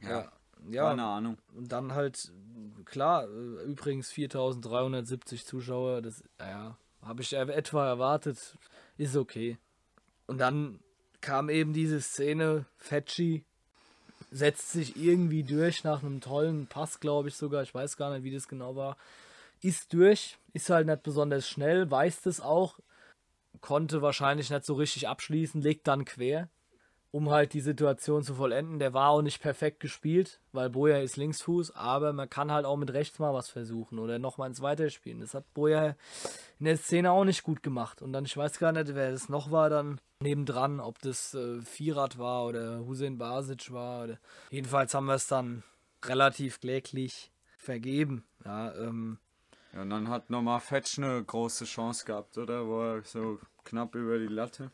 [0.01, 0.32] Ja,
[0.69, 0.89] ja.
[0.89, 1.38] Keine Ahnung.
[1.53, 2.32] Und dann halt,
[2.86, 8.58] klar, äh, übrigens 4370 Zuschauer, das, ja, habe ich etwa erwartet,
[8.97, 9.58] ist okay.
[10.27, 10.80] Und dann
[11.21, 13.43] kam eben diese Szene, Fetschi
[14.32, 18.23] setzt sich irgendwie durch nach einem tollen Pass, glaube ich sogar, ich weiß gar nicht,
[18.23, 18.97] wie das genau war,
[19.62, 22.80] ist durch, ist halt nicht besonders schnell, weiß das auch,
[23.62, 26.49] konnte wahrscheinlich nicht so richtig abschließen, legt dann quer,
[27.12, 28.80] um halt die Situation zu vollenden.
[28.80, 32.78] Der war auch nicht perfekt gespielt, weil Boja ist Linksfuß, aber man kann halt auch
[32.78, 35.20] mit rechts mal was versuchen oder nochmal ins Weiterspielen.
[35.20, 35.96] Das hat Boja
[36.60, 38.02] in der Szene auch nicht gut gemacht.
[38.02, 41.62] Und dann, ich weiß gar nicht, wer das noch war, dann nebendran, ob das äh,
[41.62, 44.04] Vierrad war oder Hussein Basic war.
[44.04, 45.63] Oder jedenfalls haben wir es dann
[46.04, 48.24] relativ kläglich vergeben.
[48.46, 49.20] Ja, ähm,
[49.74, 52.65] ja, und dann hat nochmal Fetch eine große Chance gehabt, oder?
[52.67, 54.72] Wo er so knapp über die Latte.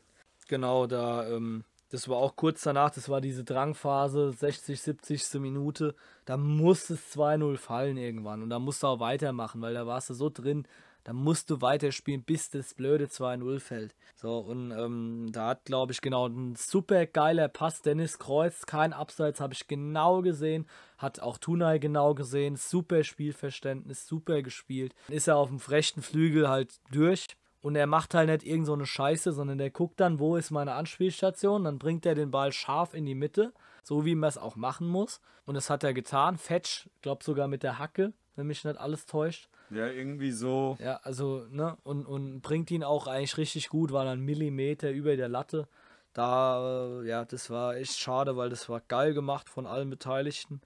[0.48, 5.36] Genau, da, ähm, das war auch kurz danach, das war diese Drangphase, 60, 70.
[5.36, 5.94] Minute.
[6.26, 8.42] Da musste es 2-0 fallen irgendwann.
[8.42, 10.68] Und da musste auch weitermachen, weil da warst du so drin,
[11.04, 13.96] da musst du weiterspielen, bis das blöde 2-0 fällt.
[14.16, 17.84] So, und ähm, da hat, glaube ich, genau ein super geiler Pass.
[17.84, 20.66] Dennis Kreuz, kein Abseits, habe ich genau gesehen.
[20.98, 22.56] Hat auch Tunay genau gesehen.
[22.56, 24.96] Super Spielverständnis, super gespielt.
[25.10, 27.28] Ist er auf dem rechten Flügel halt durch.
[27.64, 30.52] Und er macht halt nicht irgend so eine Scheiße, sondern der guckt dann, wo ist
[30.52, 31.64] meine Anspielstation.
[31.64, 34.86] Dann bringt er den Ball scharf in die Mitte, so wie man es auch machen
[34.86, 35.22] muss.
[35.46, 36.38] Und das hat er getan.
[36.38, 39.48] Fetch, glaub sogar mit der Hacke, wenn mich nicht alles täuscht.
[39.70, 40.76] Ja, irgendwie so.
[40.82, 45.16] Ja, also, ne, und, und bringt ihn auch eigentlich richtig gut, war dann Millimeter über
[45.16, 45.70] der Latte.
[46.12, 50.60] Da, äh, ja, das war echt schade, weil das war geil gemacht von allen Beteiligten.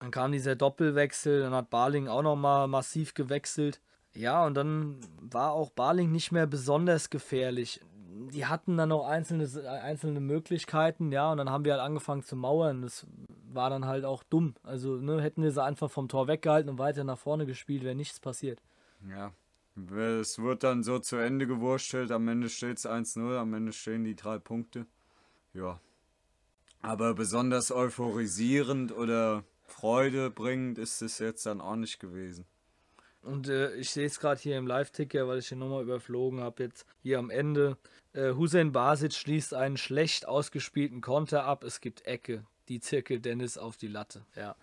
[0.00, 3.80] Dann kam dieser Doppelwechsel, dann hat Barling auch nochmal massiv gewechselt.
[4.14, 7.80] Ja, und dann war auch Barling nicht mehr besonders gefährlich.
[8.32, 12.36] Die hatten dann noch einzelne, einzelne Möglichkeiten, ja, und dann haben wir halt angefangen zu
[12.36, 12.82] mauern.
[12.82, 13.06] Das
[13.52, 14.54] war dann halt auch dumm.
[14.62, 17.94] Also, ne, hätten wir sie einfach vom Tor weggehalten und weiter nach vorne gespielt, wäre
[17.94, 18.62] nichts passiert.
[19.08, 19.32] Ja.
[20.20, 22.12] Es wird dann so zu Ende gewurschtelt.
[22.12, 24.86] Am Ende steht es 1-0, am Ende stehen die drei Punkte.
[25.54, 25.80] Ja.
[26.82, 32.44] Aber besonders euphorisierend oder Freude bringend ist es jetzt dann auch nicht gewesen.
[33.22, 36.64] Und äh, ich sehe es gerade hier im Live-Ticker, weil ich den nochmal überflogen habe,
[36.64, 37.76] jetzt hier am Ende.
[38.12, 41.64] Äh, Hussein Basic schließt einen schlecht ausgespielten Konter ab.
[41.64, 44.24] Es gibt Ecke die Zirkel Dennis auf die Latte.
[44.36, 44.56] Ja,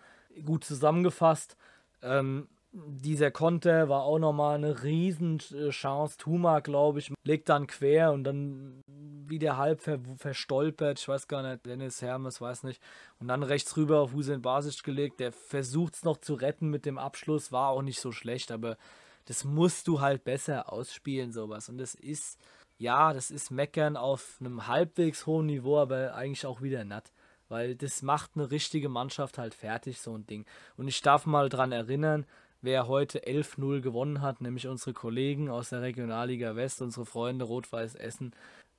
[0.46, 1.56] gut zusammengefasst.
[2.02, 6.18] Ähm, dieser Konter war auch nochmal eine Riesenchance.
[6.18, 11.00] Tuma, glaube ich, legt dann quer und dann wieder halb ver verstolpert.
[11.00, 12.82] Ich weiß gar nicht, Dennis Hermes, weiß nicht.
[13.20, 15.20] Und dann rechts rüber auf Hussein Basic gelegt.
[15.20, 17.52] Der versucht es noch zu retten mit dem Abschluss.
[17.52, 18.78] War auch nicht so schlecht, aber
[19.26, 21.70] das musst du halt besser ausspielen, sowas.
[21.70, 22.40] Und das ist,
[22.78, 27.12] ja, das ist Meckern auf einem halbwegs hohen Niveau, aber eigentlich auch wieder nett.
[27.48, 30.46] Weil das macht eine richtige Mannschaft halt fertig, so ein Ding.
[30.78, 32.28] Und ich darf mal dran erinnern,
[32.62, 37.96] wer heute 11-0 gewonnen hat, nämlich unsere Kollegen aus der Regionalliga West, unsere Freunde Rot-Weiß
[37.96, 38.34] Essen.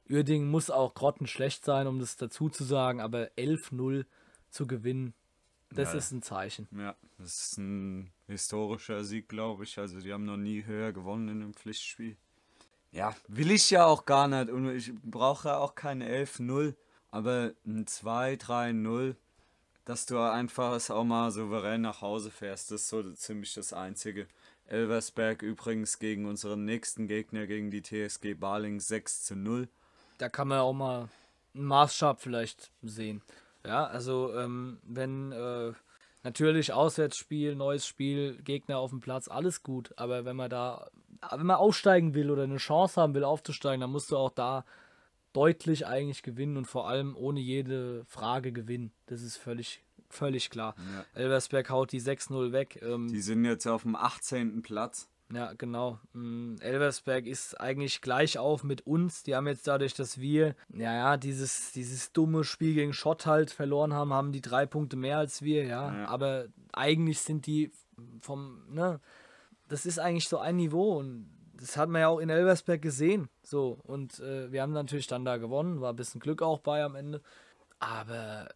[0.09, 4.05] Uerdingen muss auch grottenschlecht sein, um das dazu zu sagen, aber 11-0
[4.51, 5.15] zu gewinnen,
[5.71, 5.99] das Ja.
[5.99, 6.69] ist ein Zeichen.
[6.73, 9.79] Ja, das ist ein historischer Sieg, glaube ich.
[9.79, 12.17] Also die haben noch nie höher gewonnen in einem Pflichtspiel.
[12.93, 16.75] Ja, will ich ja auch gar nicht und ich brauche ja auch keine 11-0,
[17.13, 19.15] aber ein 2-3-0,
[19.91, 24.29] dass du einfach auch mal souverän nach Hause fährst, das ist so ziemlich das Einzige.
[24.69, 29.69] Elversberg übrigens gegen unseren nächsten Gegner, gegen die TSG Baling 6 zu 0.
[30.19, 31.09] Da kann man auch mal
[31.55, 33.21] einen Maßstab vielleicht sehen.
[33.67, 35.73] Ja, also ähm, wenn äh,
[36.23, 39.93] natürlich Auswärtsspiel, neues Spiel, Gegner auf dem Platz, alles gut.
[39.97, 40.89] Aber wenn man da,
[41.33, 44.65] wenn man aufsteigen will oder eine Chance haben will, aufzusteigen, dann musst du auch da
[45.33, 48.93] deutlich eigentlich gewinnen und vor allem ohne jede Frage gewinnen.
[49.07, 50.75] Das ist völlig, völlig klar.
[50.79, 51.05] Ja.
[51.23, 52.81] Elversberg haut die 6-0 weg.
[52.83, 54.63] Ähm, Die sind jetzt auf dem 18.
[54.63, 55.09] Platz.
[55.33, 56.01] ja, genau.
[56.13, 59.23] Mm, Elversberg ist eigentlich gleich auf mit uns.
[59.23, 63.53] Die haben jetzt dadurch, dass wir, ja, ja, dieses, dieses dumme Spiel gegen Schott halt
[63.53, 65.95] verloren haben, haben die drei Punkte mehr als wir, ja.
[65.97, 66.09] Ja.
[66.09, 67.71] Aber eigentlich sind die
[68.21, 68.99] vom, ne,
[69.69, 71.31] das ist eigentlich so ein Niveau und
[71.61, 73.29] das hat man ja auch in Elversberg gesehen.
[73.43, 76.83] So, und äh, wir haben natürlich dann da gewonnen, war ein bisschen Glück auch bei
[76.83, 77.21] am Ende.
[77.79, 78.49] Aber,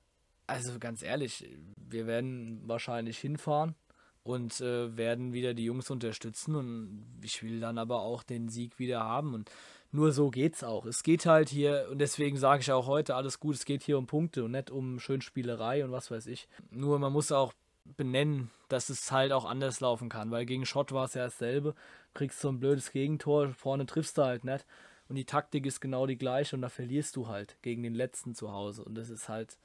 [0.46, 3.74] also ganz ehrlich, wir werden wahrscheinlich hinfahren
[4.22, 8.78] und äh, werden wieder die Jungs unterstützen und ich will dann aber auch den Sieg
[8.78, 9.50] wieder haben und
[9.92, 10.86] nur so geht's auch.
[10.86, 13.96] Es geht halt hier und deswegen sage ich auch heute alles gut, es geht hier
[13.96, 16.48] um Punkte und nicht um Schönspielerei und was weiß ich.
[16.70, 17.52] Nur man muss auch
[17.96, 21.74] benennen, dass es halt auch anders laufen kann, weil gegen Schott war es ja dasselbe.
[22.14, 24.64] Kriegst so ein blödes Gegentor, vorne triffst du halt nicht
[25.08, 28.34] und die Taktik ist genau die gleiche und da verlierst du halt gegen den letzten
[28.34, 29.58] zu Hause und das ist halt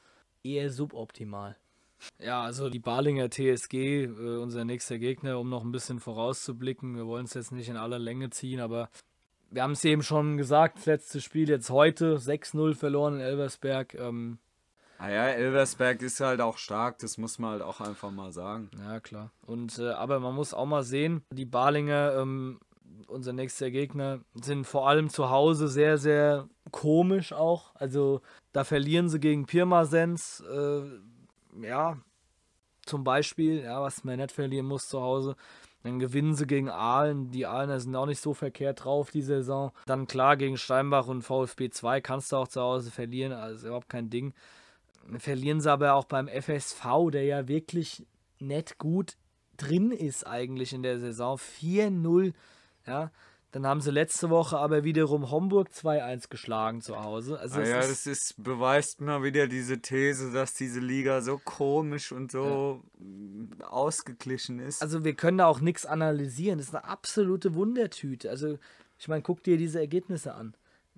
[0.44, 1.56] eher suboptimal.
[2.20, 4.08] Ja, also die Balinger TSG, äh,
[4.38, 6.96] unser nächster Gegner, um noch ein bisschen vorauszublicken.
[6.96, 8.90] Wir wollen es jetzt nicht in aller Länge ziehen, aber
[9.52, 13.96] wir haben es eben schon gesagt, das letzte Spiel jetzt heute, 6-0 verloren in Elversberg.
[13.96, 14.40] Ähm,
[15.02, 18.70] Ah ja, Elversberg ist halt auch stark, das muss man halt auch einfach mal sagen.
[18.78, 19.32] ja, klar.
[19.48, 22.60] Und äh, aber man muss auch mal sehen, die Balinger, ähm,
[23.08, 27.74] unser nächster Gegner, sind vor allem zu Hause sehr, sehr komisch auch.
[27.76, 30.82] Also da verlieren sie gegen Pirmasens, äh,
[31.62, 31.98] ja,
[32.86, 35.38] zum Beispiel, ja, was man nicht verlieren muss zu Hause.
[35.84, 37.32] Dann gewinnen sie gegen Aalen.
[37.32, 39.72] Die Aalener sind auch nicht so verkehrt drauf die Saison.
[39.86, 43.88] Dann klar gegen Steinbach und VfB 2 kannst du auch zu Hause verlieren, also überhaupt
[43.88, 44.34] kein Ding.
[45.18, 48.06] Verlieren sie aber auch beim FSV, der ja wirklich
[48.40, 49.18] nicht gut
[49.58, 51.38] drin ist eigentlich in der Saison.
[51.38, 52.34] 4-0,
[52.86, 53.12] ja.
[53.52, 57.40] Dann haben sie letzte Woche aber wiederum Homburg 2-1 geschlagen zu Hause.
[57.40, 61.42] Also Ah ja, ist, das ist, beweist mal wieder diese These, dass diese Liga so
[61.44, 64.84] komisch und so mm, ausgeglichen ist.
[64.84, 66.60] also wir können da auch nichts analysieren.
[66.60, 68.30] Das ist eine absolute Wundertüte.
[68.30, 68.60] Also,
[69.00, 70.54] ich meine, guck dir diese Ergebnisse an.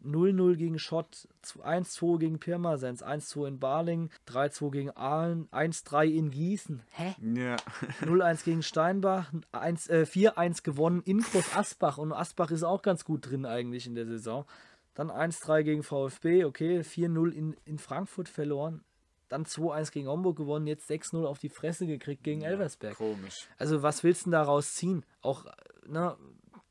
[0.06, 6.82] 0-0 gegen Schott, 1-2 gegen Pirmasens, 1-2 in Baling, 3-2 gegen Aalen, 1-3 in Gießen.
[6.92, 7.16] Hä?
[7.36, 7.56] ja,
[8.02, 13.06] 0-1 gegen Steinbach, 1, äh, 4-1 gewonnen in Groß Asbach und Asbach ist auch ganz
[13.06, 14.46] gut drin eigentlich in der Saison.
[14.94, 18.84] Dann 1-3 gegen VfB, okay, 4-0 in, in Frankfurt verloren.
[19.30, 22.98] Dann 2-1 gegen Homburg gewonnen, jetzt 6-0 auf die Fresse gekriegt gegen Elversberg.
[22.98, 23.48] komisch.
[23.58, 25.06] Also was willst du denn daraus ziehen?
[25.22, 25.46] Auch,
[25.88, 26.18] ne,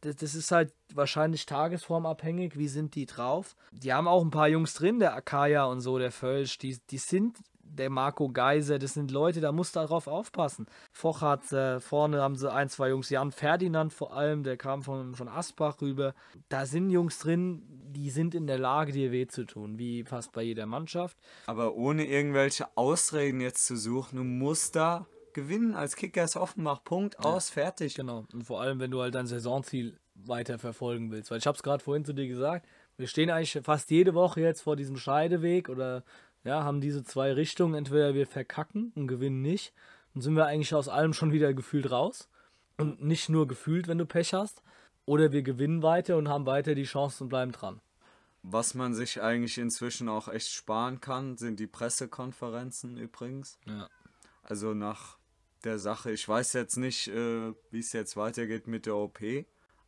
[0.00, 3.56] das, das ist halt wahrscheinlich tagesformabhängig, wie sind die drauf?
[3.72, 6.98] Die haben auch ein paar Jungs drin, der Akaya und so, der Völsch, die, die
[6.98, 10.66] sind, der Marco Geiser, das sind Leute, da musst du darauf aufpassen.
[10.92, 15.14] Foch äh, vorne haben sie ein, zwei Jungs, Jan Ferdinand vor allem, der kam von,
[15.14, 16.14] von Asbach rüber.
[16.48, 20.32] Da sind Jungs drin, die sind in der Lage, dir weh zu tun, wie fast
[20.32, 21.16] bei jeder Mannschaft.
[21.46, 26.84] Aber ohne irgendwelche Ausreden jetzt zu suchen, du musst da gewinnen als Kickers Offenbach.
[26.84, 27.94] Punkt, aus, fertig.
[27.94, 28.26] Genau.
[28.32, 31.30] Und vor allem, wenn du halt dein Saisonziel weiter verfolgen willst.
[31.30, 32.66] Weil ich habe es gerade vorhin zu dir gesagt,
[32.96, 36.04] wir stehen eigentlich fast jede Woche jetzt vor diesem Scheideweg oder
[36.44, 37.74] ja, haben diese zwei Richtungen.
[37.74, 39.72] Entweder wir verkacken und gewinnen nicht,
[40.14, 42.28] dann sind wir eigentlich aus allem schon wieder gefühlt raus.
[42.76, 44.62] Und nicht nur gefühlt, wenn du Pech hast.
[45.06, 47.80] Oder wir gewinnen weiter und haben weiter die Chance und bleiben dran.
[48.42, 53.58] Was man sich eigentlich inzwischen auch echt sparen kann, sind die Pressekonferenzen übrigens.
[53.66, 53.88] Ja.
[54.42, 55.18] Also nach
[55.64, 59.20] der Sache, ich weiß jetzt nicht, äh, wie es jetzt weitergeht mit der OP,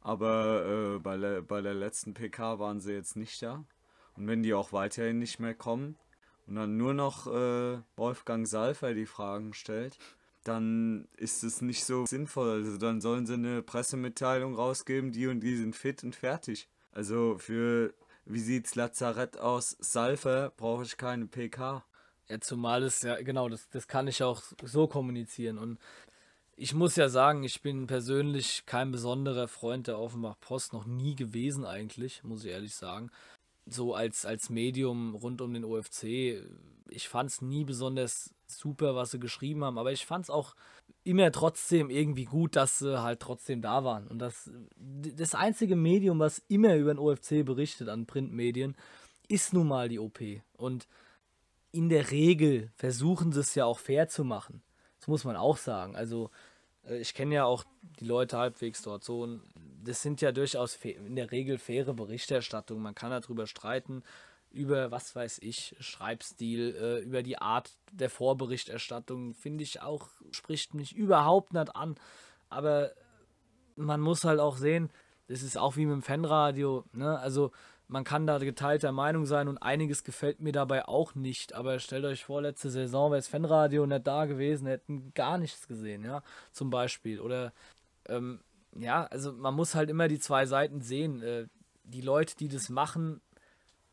[0.01, 3.65] aber äh, bei, der, bei der letzten PK waren sie jetzt nicht da.
[4.17, 5.97] Und wenn die auch weiterhin nicht mehr kommen
[6.47, 9.99] und dann nur noch äh, Wolfgang Salfer die Fragen stellt,
[10.45, 12.51] dann ist es nicht so sinnvoll.
[12.51, 16.69] Also dann sollen sie eine Pressemitteilung rausgeben, die und die sind fit und fertig.
[16.91, 19.77] Also für wie sieht's Lazarett aus?
[19.81, 21.85] Salfer brauche ich keine PK.
[22.29, 25.59] Ja, zumal es ja, genau, das, das kann ich auch so kommunizieren.
[25.59, 25.79] Und
[26.57, 31.15] ich muss ja sagen, ich bin persönlich kein besonderer Freund der Offenbach Post, noch nie
[31.17, 33.11] gewesen eigentlich, muss ich ehrlich sagen.
[33.67, 36.43] so als, als Medium rund um den OFC,
[36.91, 40.55] ich fand es nie besonders super, was sie geschrieben haben, aber ich fand es auch
[41.05, 44.07] immer trotzdem irgendwie gut, dass sie halt trotzdem da waren.
[44.09, 48.77] Und das, das einzige Medium, was immer über den OFC berichtet an Printmedien,
[49.29, 50.21] ist nun mal die OP.
[50.57, 50.87] Und
[51.73, 54.63] in der Regel versuchen sie es ja auch fair zu machen.
[54.99, 55.97] Das muss man auch sagen.
[55.97, 56.31] Also
[56.87, 57.65] äh, ich kenne ja auch
[57.99, 59.23] die Leute halbwegs dort so.
[59.23, 59.43] Und
[59.83, 62.83] das sind ja durchaus in der Regel faire Berichterstattungen.
[62.83, 64.03] Man kann darüber streiten,
[64.51, 70.75] über was weiß ich, Schreibstil, äh, über die Art der Vorberichterstattung, finde ich auch, spricht
[70.75, 71.97] mich überhaupt nicht an.
[72.51, 72.93] Aber
[73.77, 74.91] man muss halt auch sehen,
[75.29, 77.19] das ist auch wie mit dem Fanradio, ne?
[77.19, 77.53] Also
[77.93, 81.55] man kann da geteilter Meinung sein und einiges gefällt mir dabei auch nicht.
[81.55, 85.69] Aber stellt euch vor, letzte Saison wäre das Fanradio nicht da gewesen, hätten gar nichts
[85.69, 87.21] gesehen, ja, zum Beispiel.
[87.21, 87.53] Oder
[88.09, 88.41] ähm,
[88.75, 91.23] ja, also man muss halt immer die zwei Seiten sehen.
[91.23, 91.49] Äh,
[91.85, 93.21] die Leute, die das machen,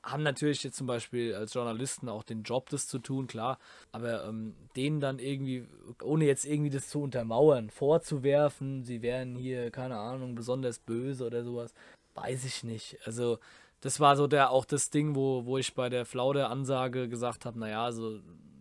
[0.01, 3.59] haben natürlich jetzt zum Beispiel als Journalisten auch den Job, das zu tun, klar.
[3.91, 5.67] Aber ähm, denen dann irgendwie,
[6.01, 11.43] ohne jetzt irgendwie das zu untermauern, vorzuwerfen, sie wären hier, keine Ahnung, besonders böse oder
[11.43, 11.73] sowas,
[12.15, 12.97] weiß ich nicht.
[13.03, 13.39] Also,
[13.81, 17.59] das war so der auch das Ding, wo, wo ich bei der Flauder-Ansage gesagt habe,
[17.59, 18.19] naja, also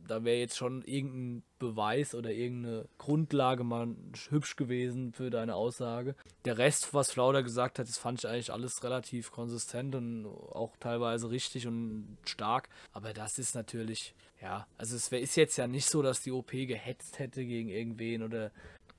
[0.08, 3.94] da wäre jetzt schon irgendein Beweis oder irgendeine Grundlage mal
[4.30, 6.14] hübsch gewesen für deine Aussage.
[6.44, 10.76] Der Rest, was Flauder gesagt hat, das fand ich eigentlich alles relativ konsistent und auch
[10.80, 12.68] teilweise richtig und stark.
[12.92, 16.52] Aber das ist natürlich, ja, also es ist jetzt ja nicht so, dass die OP
[16.52, 18.50] gehetzt hätte gegen irgendwen oder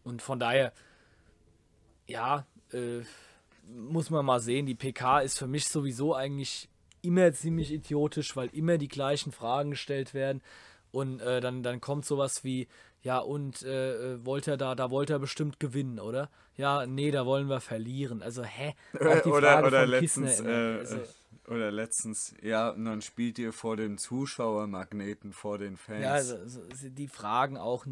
[0.03, 0.73] und von daher,
[2.07, 3.01] ja, äh,
[3.75, 4.65] muss man mal sehen.
[4.65, 6.69] Die PK ist für mich sowieso eigentlich
[7.01, 10.41] immer ziemlich idiotisch, weil immer die gleichen Fragen gestellt werden.
[10.91, 12.67] Und äh, dann, dann kommt sowas wie,
[13.01, 16.29] ja, und äh, äh wollte er da, da wollte er bestimmt gewinnen, oder?
[16.57, 18.21] Ja, nee, da wollen wir verlieren.
[18.21, 18.73] Also, hä?
[19.25, 20.97] oder oder letztens, äh, also,
[21.49, 26.03] oder letztens, ja, und dann spielt ihr vor dem Zuschauermagneten, vor den Fans.
[26.03, 27.87] Ja, also, also die Fragen auch,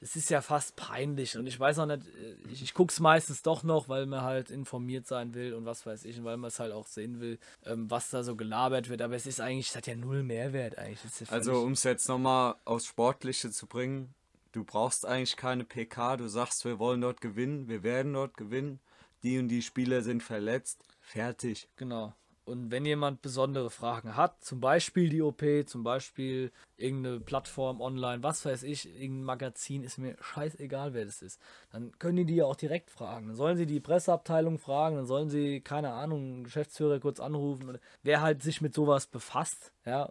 [0.00, 3.00] es ist ja fast peinlich und ich weiß auch nicht, äh, ich, ich gucke es
[3.00, 6.36] meistens doch noch, weil man halt informiert sein will und was weiß ich und weil
[6.36, 9.40] man es halt auch sehen will, ähm, was da so gelabert wird, aber es ist
[9.40, 11.00] eigentlich, es hat ja null Mehrwert eigentlich.
[11.20, 14.14] Ja also um es jetzt nochmal aufs Sportliche zu bringen,
[14.52, 18.80] du brauchst eigentlich keine PK, du sagst, wir wollen dort gewinnen, wir werden dort gewinnen,
[19.22, 21.68] die und die Spieler sind verletzt, fertig.
[21.76, 22.14] Genau.
[22.48, 28.22] Und wenn jemand besondere Fragen hat, zum Beispiel die OP, zum Beispiel irgendeine Plattform online,
[28.22, 31.38] was weiß ich, irgendein Magazin, ist mir scheißegal, wer das ist.
[31.72, 33.26] Dann können die die ja auch direkt fragen.
[33.26, 37.76] Dann sollen sie die Presseabteilung fragen, dann sollen sie, keine Ahnung, Geschäftsführer kurz anrufen.
[38.02, 40.10] Wer halt sich mit sowas befasst, ja,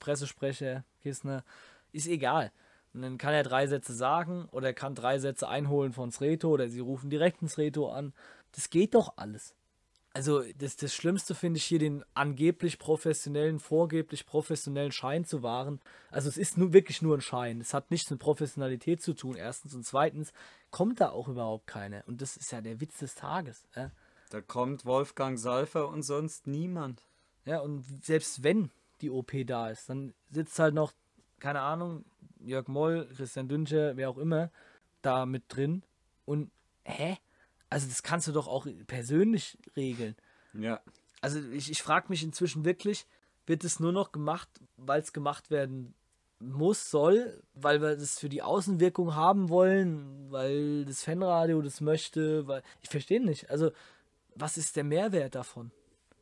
[0.00, 1.44] Pressesprecher, Kistner,
[1.92, 2.50] ist egal.
[2.94, 6.48] Und dann kann er drei Sätze sagen oder er kann drei Sätze einholen von Sreto
[6.48, 8.12] oder sie rufen direkt ins Reto an.
[8.50, 9.55] Das geht doch alles
[10.16, 15.78] also das, das Schlimmste finde ich hier, den angeblich professionellen, vorgeblich professionellen Schein zu wahren.
[16.10, 17.60] Also es ist nur wirklich nur ein Schein.
[17.60, 19.74] Es hat nichts mit Professionalität zu tun, erstens.
[19.74, 20.32] Und zweitens
[20.70, 22.02] kommt da auch überhaupt keine.
[22.06, 23.66] Und das ist ja der Witz des Tages.
[23.76, 23.90] Ja?
[24.30, 27.02] Da kommt Wolfgang Salfer und sonst niemand.
[27.44, 28.70] Ja, und selbst wenn
[29.02, 30.94] die OP da ist, dann sitzt halt noch,
[31.40, 32.06] keine Ahnung,
[32.40, 34.50] Jörg Moll, Christian Dünscher, wer auch immer,
[35.02, 35.82] da mit drin.
[36.24, 36.50] Und,
[36.84, 37.18] hä?
[37.70, 40.16] Also das kannst du doch auch persönlich regeln.
[40.52, 40.80] Ja.
[41.20, 43.06] Also ich, ich frage mich inzwischen wirklich,
[43.46, 45.94] wird es nur noch gemacht, weil es gemacht werden
[46.38, 52.46] muss, soll, weil wir das für die Außenwirkung haben wollen, weil das Fanradio das möchte,
[52.46, 53.50] weil ich verstehe nicht.
[53.50, 53.70] Also
[54.34, 55.70] was ist der Mehrwert davon?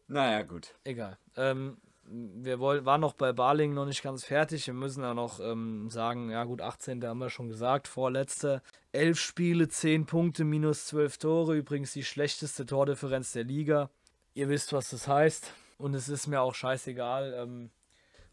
[0.06, 0.74] Naja, gut.
[0.84, 1.18] Egal.
[1.36, 4.66] Ähm, wir wollen, waren noch bei Barling noch nicht ganz fertig.
[4.66, 7.04] Wir müssen ja noch ähm, sagen, ja gut, 18.
[7.04, 8.62] haben wir schon gesagt, vorletzter.
[8.92, 11.56] 11 Spiele, 10 Punkte, minus 12 Tore.
[11.56, 13.90] Übrigens die schlechteste Tordifferenz der Liga.
[14.34, 15.50] Ihr wisst, was das heißt.
[15.78, 17.70] Und es ist mir auch scheißegal, ähm,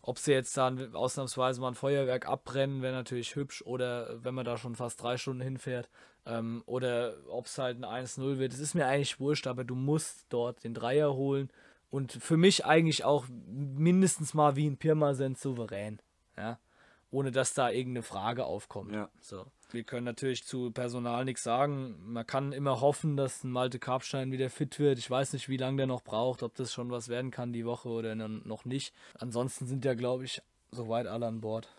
[0.01, 3.61] ob sie jetzt dann ausnahmsweise mal ein Feuerwerk abbrennen, wäre natürlich hübsch.
[3.63, 5.89] Oder wenn man da schon fast drei Stunden hinfährt.
[6.25, 8.53] Ähm, oder ob es halt ein 1-0 wird.
[8.53, 11.49] Es ist mir eigentlich wurscht, aber du musst dort den Dreier holen.
[11.91, 16.01] Und für mich eigentlich auch mindestens mal wie ein Pirmasens souverän.
[16.37, 16.57] Ja.
[17.11, 18.93] Ohne dass da irgendeine Frage aufkommt.
[18.93, 19.09] Ja.
[19.19, 19.45] So.
[19.71, 21.95] Wir können natürlich zu Personal nichts sagen.
[22.01, 24.99] Man kann immer hoffen, dass ein Malte Karpstein wieder fit wird.
[24.99, 27.65] Ich weiß nicht, wie lange der noch braucht, ob das schon was werden kann die
[27.65, 28.93] Woche oder noch nicht.
[29.19, 31.69] Ansonsten sind ja, glaube ich, soweit alle an Bord.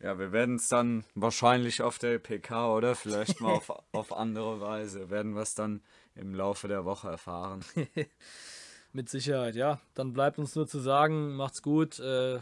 [0.00, 4.60] Ja, wir werden es dann wahrscheinlich auf der PK oder vielleicht mal auf, auf andere
[4.60, 5.10] Weise.
[5.10, 5.82] Werden wir es dann
[6.14, 7.64] im Laufe der Woche erfahren.
[8.96, 9.78] Mit Sicherheit, ja.
[9.92, 12.38] Dann bleibt uns nur zu sagen, macht's gut, äh,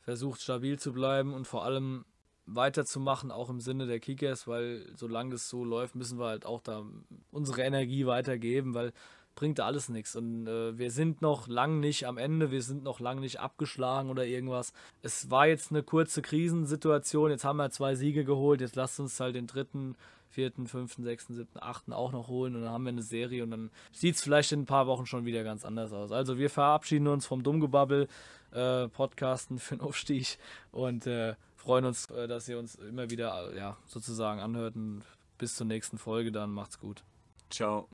[0.00, 2.04] versucht stabil zu bleiben und vor allem
[2.44, 6.60] weiterzumachen, auch im Sinne der Kickers, weil solange das so läuft, müssen wir halt auch
[6.60, 6.82] da
[7.30, 8.92] unsere Energie weitergeben, weil
[9.36, 10.16] bringt alles nichts.
[10.16, 14.10] Und äh, wir sind noch lang nicht am Ende, wir sind noch lang nicht abgeschlagen
[14.10, 14.72] oder irgendwas.
[15.02, 19.20] Es war jetzt eine kurze Krisensituation, jetzt haben wir zwei Siege geholt, jetzt lasst uns
[19.20, 19.94] halt den dritten,
[20.32, 23.50] vierten, fünften, sechsten, siebten, achten auch noch holen und dann haben wir eine Serie und
[23.50, 26.10] dann sieht es vielleicht in ein paar Wochen schon wieder ganz anders aus.
[26.10, 28.08] Also wir verabschieden uns vom Dummgebabbel,
[28.52, 30.38] äh, Podcasten für den Aufstieg
[30.70, 35.02] und äh, freuen uns, äh, dass ihr uns immer wieder ja, sozusagen anhört und
[35.36, 36.50] bis zur nächsten Folge dann.
[36.50, 37.04] Macht's gut.
[37.50, 37.88] Ciao.